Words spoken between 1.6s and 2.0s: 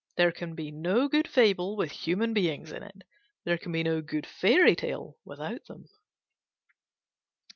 with